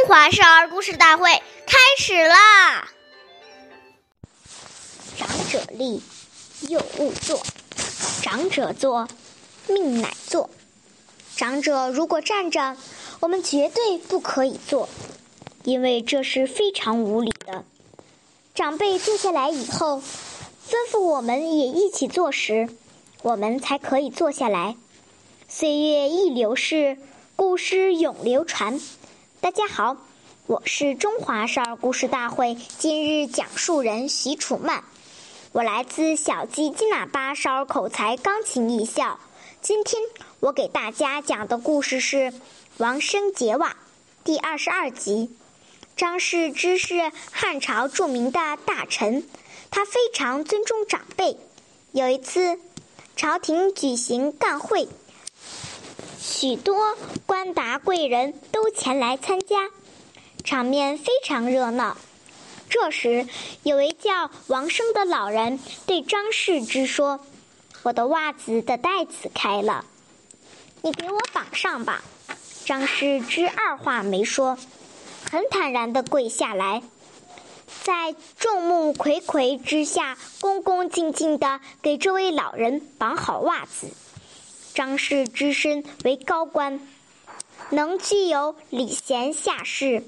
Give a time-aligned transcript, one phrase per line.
[0.00, 1.30] 中华少儿故事大会
[1.66, 2.88] 开始啦！
[5.18, 6.00] 长者立，
[6.68, 7.36] 幼勿坐；
[8.22, 9.06] 长者坐，
[9.68, 10.48] 命乃坐。
[11.36, 12.78] 长者如果站着，
[13.20, 14.88] 我们绝对不可以坐，
[15.64, 17.66] 因为这是非常无礼的。
[18.54, 22.70] 长辈坐下来以后，吩咐我们也一起坐时，
[23.20, 24.76] 我们才可以坐下来。
[25.46, 26.96] 岁月易流逝，
[27.36, 28.80] 故事永流传。
[29.42, 29.96] 大家好，
[30.46, 34.82] 我是中华少儿故事大会今日讲述人许楚曼，
[35.52, 39.18] 我来自小鸡金喇叭少儿口才钢琴艺校。
[39.62, 40.02] 今天
[40.40, 42.16] 我给大家讲的故事是
[42.76, 43.70] 《王生结瓦》
[44.24, 45.34] 第二十二集。
[45.96, 49.26] 张氏之是汉朝著名的大臣，
[49.70, 51.38] 他非常尊重长辈。
[51.92, 52.60] 有一次，
[53.16, 54.86] 朝廷举行干会。
[56.22, 59.70] 许多官达贵人都前来参加，
[60.44, 61.96] 场面非常热闹。
[62.68, 63.26] 这时，
[63.62, 67.20] 有位叫王生的老人对张世之说
[67.82, 69.86] ：“我的袜子的带子开了，
[70.82, 72.04] 你给我绑上吧。”
[72.66, 74.58] 张世之二话没说，
[75.30, 76.82] 很坦然地跪下来，
[77.82, 83.88] 在众目睽睽之下，恭恭敬敬地给这位老人绑好袜子。
[84.74, 86.80] 张氏之身为高官，
[87.70, 90.04] 能具有礼贤下士、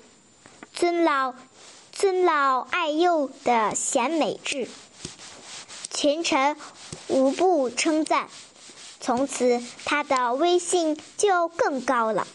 [0.73, 1.35] 尊老
[1.91, 4.69] 尊老爱幼的贤美志，
[5.91, 6.57] 群臣
[7.09, 8.29] 无不称赞。
[9.01, 12.27] 从此，他的威信就更高了。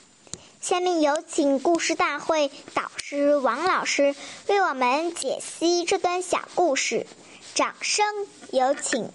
[0.60, 4.14] 下面有请故事大会导师王老师
[4.48, 7.08] 为我们解析这段小故事，
[7.56, 8.06] 掌声
[8.52, 9.10] 有请。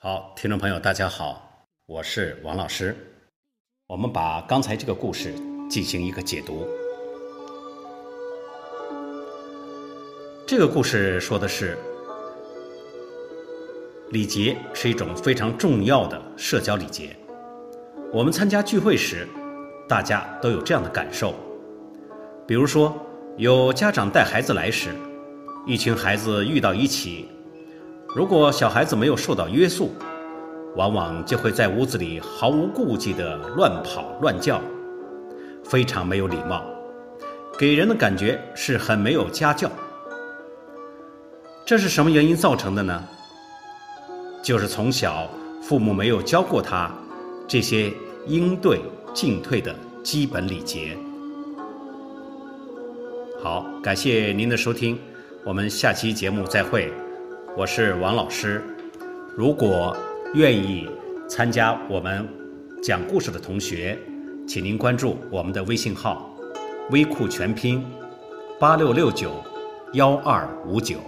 [0.00, 2.96] 好，听众朋友，大家好，我是王老师。
[3.88, 5.34] 我们把刚才这个故事
[5.68, 6.64] 进行一个解读。
[10.46, 11.76] 这个故事说的是，
[14.10, 17.16] 礼节是一种非常重要的社交礼节。
[18.12, 19.26] 我们参加聚会时，
[19.88, 21.34] 大家都有这样的感受。
[22.46, 22.96] 比如说，
[23.36, 24.94] 有家长带孩子来时，
[25.66, 27.28] 一群孩子遇到一起。
[28.14, 29.92] 如果小孩子没有受到约束，
[30.76, 34.60] 往往就会在屋子里毫无顾忌地乱跑乱叫，
[35.62, 36.64] 非常没有礼貌，
[37.58, 39.70] 给人的感觉是很没有家教。
[41.66, 43.04] 这是什么原因造成的呢？
[44.42, 45.28] 就是从小
[45.60, 46.90] 父母没有教过他
[47.46, 47.92] 这些
[48.26, 48.80] 应对
[49.12, 50.96] 进退的基本礼节。
[53.42, 54.98] 好，感谢您的收听，
[55.44, 56.90] 我们下期节目再会。
[57.58, 58.62] 我是王老师，
[59.36, 59.96] 如果
[60.32, 60.88] 愿意
[61.28, 62.24] 参加我们
[62.80, 63.98] 讲故事的同学，
[64.46, 66.32] 请您关注我们的微信号
[66.92, 67.84] “微库全拼
[68.60, 69.42] 八六六九
[69.94, 70.98] 幺二五九”。